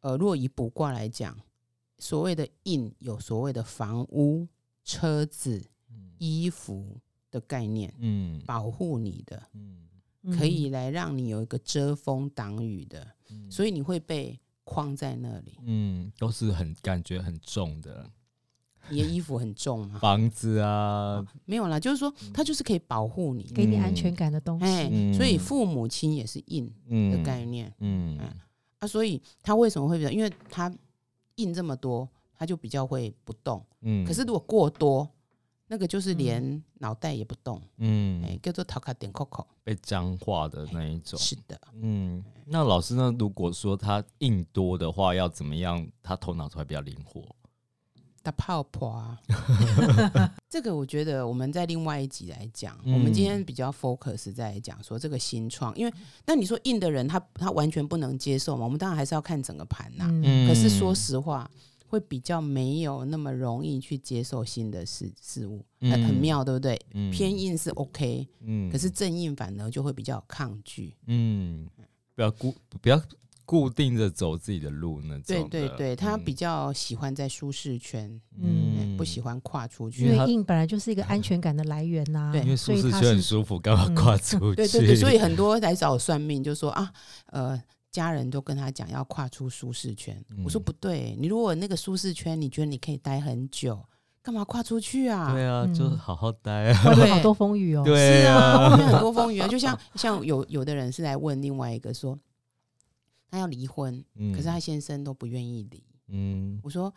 [0.01, 1.35] 呃，若以卜卦来讲，
[1.99, 4.47] 所谓的印有所谓的房屋、
[4.83, 5.63] 车子、
[6.17, 6.97] 衣服
[7.29, 8.41] 的概念，嗯。
[8.45, 9.87] 保护你的，嗯。
[10.37, 13.51] 可以来让你有一个遮风挡雨的，嗯。
[13.51, 15.57] 所以你会被框在那里。
[15.65, 18.09] 嗯，都是很感觉很重的。
[18.89, 19.99] 你的衣服很重吗？
[20.01, 23.43] 房子啊，没有啦，就是说它就是可以保护你。
[23.53, 24.65] 给你安全感的东西。
[24.65, 25.13] 哎、嗯。
[25.13, 27.23] 所以父母亲也是印的嗯。
[27.23, 28.17] 概念、嗯。
[28.79, 30.09] 啊，所以他为什么会比较？
[30.09, 30.73] 因为他
[31.39, 33.65] 印这么多，他就比较会不动。
[33.81, 35.09] 嗯，可是如果过多，
[35.67, 39.45] 那个就是连脑袋也不动，嗯哎、叫做讨卡点扣扣。
[39.63, 43.13] 被僵化的那一种，是的，嗯，那老师呢？
[43.19, 45.87] 如果说他印多的话，要怎么样？
[46.01, 47.23] 他头脑才会比较灵活？
[48.29, 49.19] 打泡泡啊，
[50.49, 52.77] 这个我觉得我们在另外一集来讲。
[52.85, 55.93] 嗯我们今天比较 focus 在讲说这个新创，因为
[56.25, 58.63] 那你说硬的人他他完全不能接受嘛？
[58.63, 61.49] 我们当然还是要看整个盘呐、嗯可是说实话，
[61.87, 66.79] 会比较没有那么容易去接受新的事事物，很很嗯妙，对不对？
[66.93, 70.95] 嗯偏硬是 OK，嗯可是正硬反而就会比较抗拒。
[71.07, 71.67] 嗯，
[72.15, 73.01] 不要孤不要
[73.49, 75.49] 固定着走自己的路那种对的。
[75.49, 78.07] 对对，他嗯比较喜欢在舒适圈，
[78.39, 80.07] 嗯哎不喜欢跨出去。
[80.07, 84.55] 为他为硬本来就是一个安全感的来源呐、 对因为舒适圈很舒服，干嘛嗯跨出去？
[84.55, 86.91] 对对对，所以很多来找我算命，就说啊，
[87.31, 87.59] 呃，
[87.91, 90.23] 家人都跟他讲要跨出舒适圈。
[90.29, 93.83] 嗯我说不对，你如果那个舒适圈，你觉得你可以待很久，
[94.21, 95.33] 干嘛跨出去啊？
[95.33, 96.83] 对啊，嗯就好好待啊。
[96.83, 97.81] 对外面好多风雨哦。
[97.83, 99.47] 对是啊， 外面很多风雨啊。
[99.47, 102.15] 就像像有有的人是来问另外一个说，
[103.29, 105.83] 他要离婚，嗯可是他先生都不愿意离。
[106.07, 106.93] 嗯我说，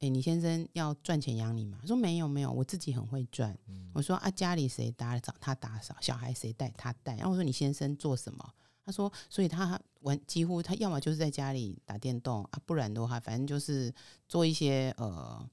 [0.00, 1.78] 哎、你先生要赚钱养你吗？
[1.80, 3.56] 他说没有没有，我自己很会赚。
[3.68, 7.16] 嗯我说啊，家里谁打扫他打扫，小孩谁带他带。
[7.16, 8.54] 然后我说你先生做什么？
[8.84, 13.90] 他说，所以他玩几乎他要么就是在家里打电动啊，不然的话，反正就是
[14.28, 15.48] 做一些呃，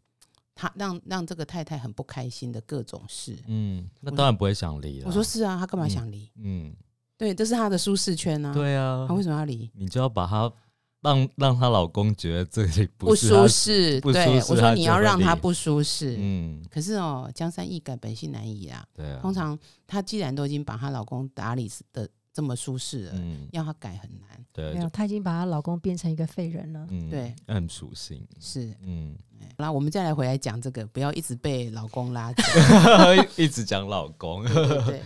[0.54, 3.40] 他让让这个太太很不开心的各种事。
[3.48, 5.08] 嗯，那当然不会想离了。
[5.08, 6.30] 我说是啊，他干嘛想离？
[6.36, 6.76] 嗯，
[7.22, 9.70] 对，这是她的舒适圈啊。，对啊她，为什么要离？
[9.76, 10.52] 你就要把她
[11.02, 14.02] 让让她老公觉得这里不舒适。
[14.02, 16.16] 不舒对，我说你要让她不舒适。
[16.18, 18.84] 嗯，可是哦，江山易改，本性难移啊。
[18.92, 19.56] 对啊，通常
[19.86, 24.44] 她既然都已经把她老公打理的这么舒适了，嗯，要她改很难。
[24.52, 26.88] 对，没有，她已经把她老公变成一个废人了。
[26.90, 29.16] 嗯，对，很属性，是，嗯，
[29.58, 32.44] 好啦，我们再来回来讲这个，不要一直被老公拉着。
[33.38, 35.02] 一直讲老公，对对对。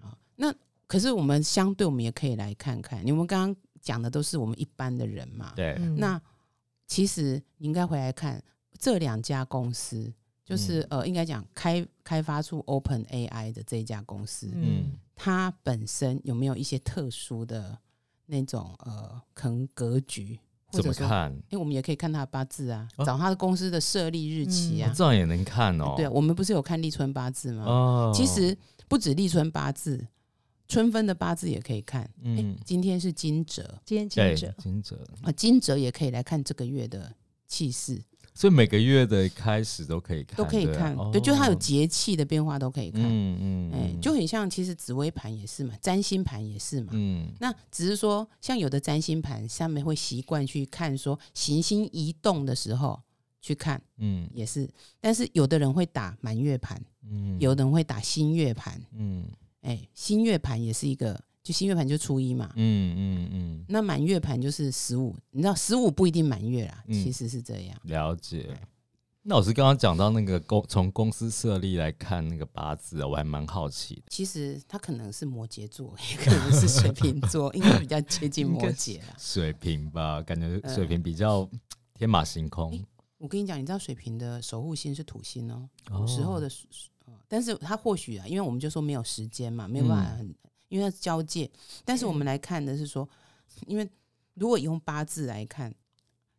[0.00, 0.52] 好那
[0.92, 5.54] 可是我们相对，我们也可以来看看，你们刚刚讲的都是我们一般的人嘛。
[5.56, 6.20] 对，嗯那
[6.86, 8.44] 其实你应该回来看
[8.78, 10.12] 这两家公司，
[10.44, 17.78] 就是、嗯呃，应该讲开开发出 Open AI 的这一家公司，嗯它本身有没有一些特殊的
[18.26, 21.32] 那种呃，可能格局，或怎者看？
[21.48, 24.92] 因为我们也可以看他的八字啊，哦找他的公司的设立日期嗯啊。
[24.94, 25.94] 这样也能看哦。
[25.96, 27.64] 对，我们不是有看立春八字吗？
[27.64, 28.54] 哦，其实
[28.88, 30.06] 不止立春八字，
[30.68, 32.08] 春分的八字也可以看。
[32.22, 37.12] 嗯嗯，今天是金蛰今天对记者，金哲，啊，金蛰也可以来看这个月的
[37.46, 41.12] 气势，所以每个月的开始都可以看，都可以对啊看。
[41.12, 43.02] 对，就它有哦节气的变化都可以看。
[43.02, 46.92] 嗯嗯，哎、嗯就很像，其实紫微盘也是嘛，占星盘也是嘛。
[46.94, 52.98] 嗯那只是说，像有的占星盘上面会习惯去看说行星移动的时候
[53.42, 54.66] 去看，嗯也是。
[55.00, 58.80] 但是有的人会打满月盘，嗯，有的人会打新月盘。
[58.92, 59.26] 嗯
[59.62, 62.52] 哎、新月盘也是一个，就新月盘就初一嘛。
[62.56, 67.76] 嗯嗯嗯，那满月盘就是十五，你知道十五不一定满月啦，嗯其实是这样。
[67.84, 68.56] 了解。
[69.24, 74.02] 那老师刚刚讲到那个公从公司设立来看那个八字啊，我还蛮好奇的。
[74.08, 79.14] 其实他可能是摩羯座，也可能是水瓶座， 应该比较接近摩羯啦。
[79.16, 81.48] 水瓶吧，感觉呃水瓶比较
[81.94, 82.84] 天马行空。
[83.18, 86.52] 我跟你讲，你知道水瓶的守护星是土星哦，哦古时候的，呃
[87.28, 90.34] 但是他或许啊，因为我们就说没有时间嘛，没有办法很，
[90.68, 91.50] 因为它是交界。
[91.84, 93.08] 但是我们来看的是说，
[93.66, 93.88] 因为
[94.34, 95.74] 如果用八字来看，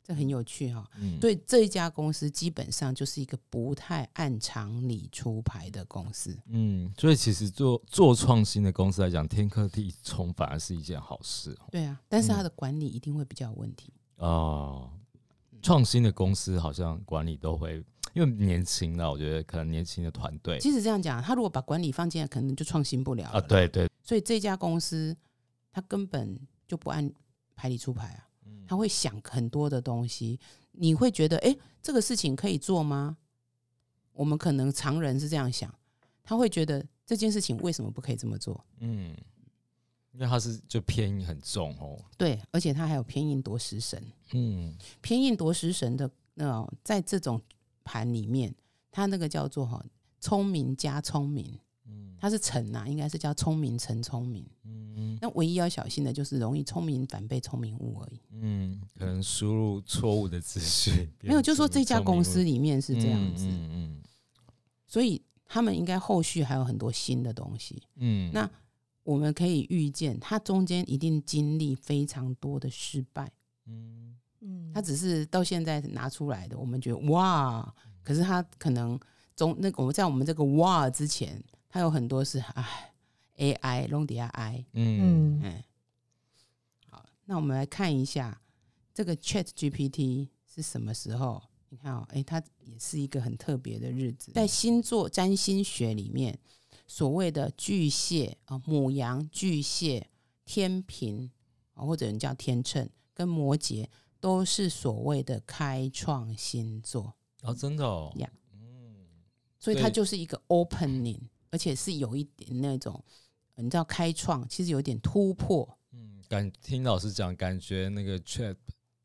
[0.03, 6.37] 这很有趣哈、嗯，对这一家公司，基本上就是一个不太按常理出牌的公司。
[6.47, 13.93] 嗯，所以其实做做创新的公司来讲，天克地冲反而是一件好事哦对啊，但是嗯它的管理一定会比较有问题。
[14.17, 14.89] 哦。
[15.61, 17.81] 创新的公司好像管理都会，
[18.13, 20.59] 因为年轻了，我觉得可能年轻的团队。
[20.59, 25.15] 即使这样讲，他如果把管理放进来，可能就创新不了了啊，对对，所以这家公司
[25.71, 27.11] 他根本就不按
[27.55, 28.63] 牌理出牌啊，嗯。
[28.67, 30.39] 他会想很多的东西，
[30.71, 33.17] 你会觉得，哎、这个事情可以做吗？
[34.13, 35.73] 我们可能常人是这样想，
[36.21, 38.63] 他会觉得这件事情为什么不可以这么做？
[38.79, 39.17] 嗯，
[40.11, 43.99] 因为他是就偏硬很重哦，对，而且他还有偏印夺食神，
[44.33, 44.77] 嗯。
[45.01, 47.41] 偏印夺食神的那种在这种
[47.83, 48.53] 盘里面，
[48.91, 49.83] 他那个叫做哈
[50.19, 54.45] 聪明加聪明，嗯它是乘啊、应该是叫聪明乘聪明。
[54.63, 58.19] 嗯那唯一要小心的就是容易聪明反被聪明误而已。
[58.31, 64.03] 嗯，可能输入错误的资讯，没有，就说这家公司里里面是这样子，嗯嗯
[64.85, 67.81] 所以他们应该后续还有很多新的东西。
[67.95, 68.49] 嗯，那
[69.03, 73.25] 我们可以预见，它中间一定经历非常多的失败。
[73.25, 73.31] 嗯
[73.65, 74.02] 嗯，
[74.73, 78.99] 它只是到现在拿出来的，我们觉得哇，可是它可能
[79.35, 82.93] 中那个我们在我们这个哇之前，它有很多是哎
[83.37, 85.41] AI 弄底下 I，嗯嗯。
[85.43, 85.63] 嗯，
[86.89, 88.41] 好，那我们来看一下
[88.93, 91.41] 这个 Chat GPT 是什么时候？
[91.69, 96.37] 你看哦，哎、它也是一个很特别的日子，在星座占星学里面，
[96.85, 100.07] 所谓的巨蟹啊、母羊、巨蟹、
[100.45, 101.31] 天平
[101.73, 103.87] 啊、或者人叫天秤跟摩羯，
[104.23, 108.09] 都是所谓的开创新作，哦，真的哦。
[108.15, 108.95] 呀，嗯。
[109.59, 113.03] 所以它就是一个 opening，而且是有一点那种，
[113.55, 115.77] 呃你知道开创，其实有点突破。
[115.91, 118.55] 嗯，感听老师讲，感觉那个 Chat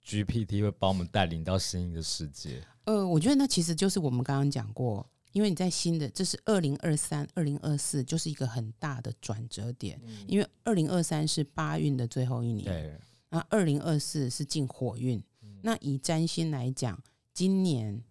[0.07, 2.63] GPT 会把我们带领到新的世界。
[2.85, 10.01] 呃，我觉得那其实就是我们刚刚讲过，因为你在新的，这是二零二三、二零二四，就是一个很大的转折点。
[10.29, 13.01] 因为二零二三是八运的最后一年，对，
[13.31, 15.23] 那二零二四是进火运。
[15.63, 16.99] 那以占星来讲，
[17.35, 18.03] 今年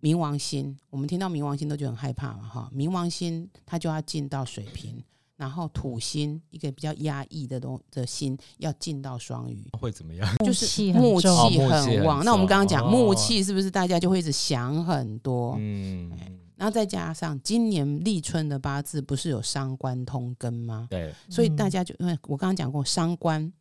[0.00, 5.02] 冥王星，我们听到冥王星都觉得很害怕嘛，哈，冥王星它就要进到水瓶，
[5.36, 10.28] 然后土星一个比较压抑的东的星要进到双鱼，会怎么样？
[10.44, 12.24] 就是木气很很旺。
[12.24, 15.54] 那我们刚刚讲木哦气是不是大家就会一直想很多？
[15.58, 16.10] 嗯，
[16.56, 20.88] 然后再加上今年立春的八字不是有伤官通根吗？
[20.90, 23.52] 对，所以大嗯家就因为我刚刚讲过伤官，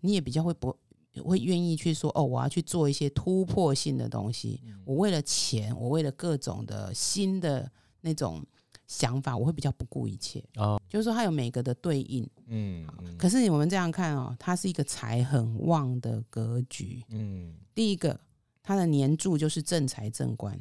[0.00, 0.76] 你也比较会不
[1.24, 4.60] 会愿意去说哦，我要去做一些突破性的东西。
[4.64, 8.44] 嗯我为了钱，我为了各种的新的那种
[8.86, 10.42] 想法，我会比较不顾一切。
[10.56, 12.28] 哦，就是说它有每个的对应。
[12.46, 17.02] 嗯嗯可是我们这样看哦，它是一个财很旺的格局。
[17.10, 18.18] 嗯第一个，
[18.62, 20.58] 它的年柱就是正财正官，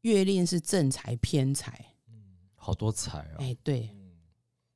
[0.00, 1.94] 月令是正财偏财。
[2.56, 3.36] 好多财哦。
[3.38, 3.90] 哎，对。
[3.92, 4.00] 嗯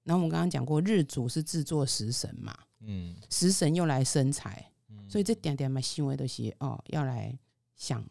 [0.04, 4.96] 然后我们刚刚讲过，日主是制作食神嘛，嗯，食神又来生财，嗯。
[5.08, 7.36] 所以这点点嘛行为的是哦，要来
[7.76, 8.04] 想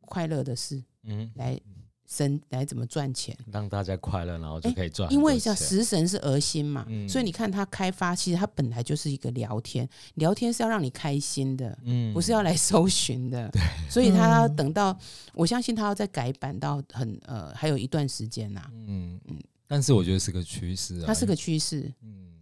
[0.00, 1.60] 快乐的事，嗯，来
[2.06, 3.36] 生来怎么赚钱。
[3.52, 5.12] 让大家快乐，然后就哎可以赚。
[5.12, 7.06] 因为像食神是儿心嘛，嗯。
[7.08, 12.12] 所以你看他开发，其实他本来就是一个聊天，聊天是要让你开心的，嗯。
[12.14, 13.50] 不是要来搜寻的。
[13.90, 14.98] 所以他要嗯等到，
[15.34, 19.20] 我相信他要再改版到很呃，还有一段时间呐、嗯。
[19.26, 21.04] 嗯，但是我觉得是个趋势啊。
[21.06, 21.92] 它是个趋势。
[22.02, 22.24] 嗯。
[22.24, 22.37] 对，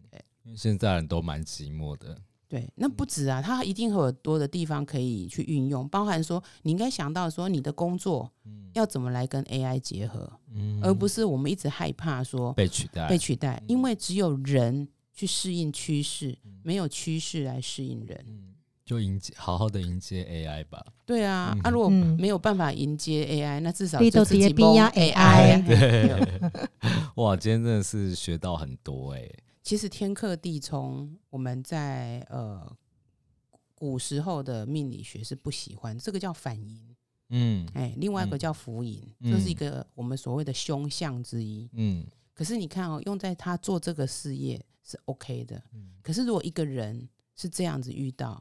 [0.47, 2.17] 因为现在人都蛮寂寞的。
[2.49, 13.09] 对，那不止啊，它一定会有多的地方可以去运用，包含说你应该想到说你的工作嗯要怎么来跟 AI 结合，嗯而不是我们一直害怕说被取代。
[13.09, 18.25] 被取代，嗯因为只有人去适应趋势，没有趋势来适应人。
[18.29, 18.55] 嗯，
[18.85, 20.87] 就迎接好好的迎接 AI 吧。
[21.05, 26.51] 对啊，嗯啊，如果嗯没有办法迎接 AI，那至少你都就自己直接逼呀蒙 AI AI 对
[27.17, 29.29] 哇，今天真的是学到很多哎、
[29.67, 32.65] 其实天克地冲，我们在呃
[33.75, 36.97] 古时候的命理学是不喜欢，这个叫反淫，
[37.31, 37.69] 嗯。
[37.75, 38.39] 哎，另外一个嗯。
[38.39, 39.33] 叫福淫，嗯。
[39.33, 41.69] 这是一个我们所谓的凶相之一。
[41.73, 42.07] 嗯。
[42.33, 45.97] 可是你看哦，用在他做这个事业是 OK 的，嗯。
[46.01, 48.41] 可是如果一个人是这样子遇到，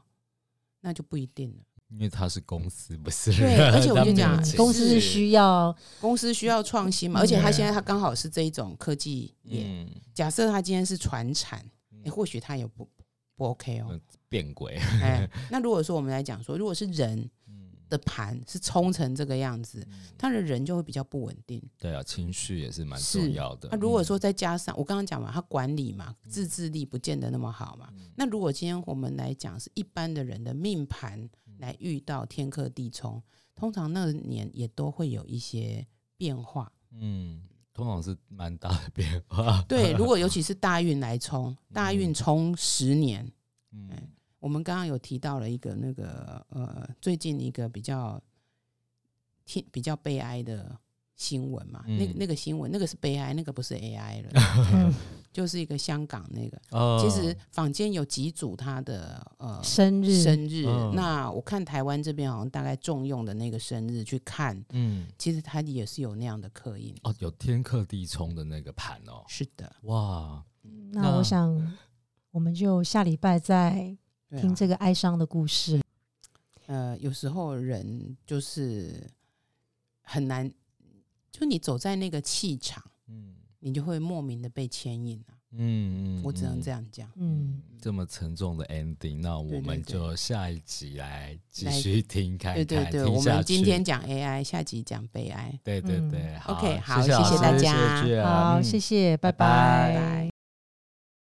[0.80, 1.64] 那就不一定了。
[1.88, 9.64] 因为他是公司，不是对 而且我他就讲公司是需要公司需要创新嘛，而且他现在他刚好是这一种科技业。
[9.66, 11.64] 嗯假设他今天是传产，
[12.04, 12.88] 诶或许他也不
[13.36, 14.00] 不 OK 哦。
[14.28, 19.86] 变轨，哎， 那如果说我们来讲说，如果是人嗯的盘是冲成这个样子，
[20.18, 21.62] 他的人就会比较不稳定。
[21.78, 23.68] 对啊，情绪也是蛮重要的。
[23.70, 27.88] 那如果嗯说再加上我刚刚讲嘛，他管理嘛，自制力不见得那么好嘛。
[28.16, 31.28] 那如果今天我们来讲是一般的人的命盘
[31.58, 33.22] 来遇到天克地冲，
[33.54, 35.86] 通常那年也都会有一些
[36.16, 36.72] 变化。
[36.90, 37.42] 嗯，
[37.72, 39.62] 通常是蛮大的变化。
[39.68, 43.30] 对，如果尤其是大运来冲，大运冲十年，
[43.72, 44.02] 嗯哎
[44.38, 48.22] 我们刚刚有提到了一个那个呃，最近一个比较
[49.44, 50.78] 天比较悲哀的
[51.16, 54.30] 新闻嘛，那个嗯那个新闻那个是悲哀，那个不是 AI 了，
[54.72, 54.94] 嗯。
[55.32, 56.58] 就是一个香港那个。
[56.70, 56.98] 哦。
[56.98, 60.94] 其实坊间有几组他的呃生日，生日，嗯。
[60.94, 65.06] 那我看台湾这边好像大概重用的那个生日去看，嗯。
[65.18, 66.94] 其实他也是有那样的刻印。
[67.02, 70.42] 哦，有天克地冲的那个盘哦，是的，哇，
[70.92, 71.76] 那那我想
[72.30, 73.94] 我们就下礼拜再
[74.38, 75.82] 听这个哀伤的故事。
[76.66, 79.06] 呃，有时候人就是
[80.00, 80.50] 很难，
[81.38, 85.36] 就你走在那个气场，嗯你就会莫名的被牵引啊。
[85.58, 86.84] 嗯嗯，我只能这样。
[86.90, 87.10] 讲。
[87.16, 95.58] 嗯，这么沉重的 ending，那我们就下一集来继续听看看，对对对，我们今天讲 AI，下集讲悲哀。
[95.62, 100.25] 对对嗯对，好 OK，好谢谢大家谢谢好，嗯谢谢，拜拜拜拜。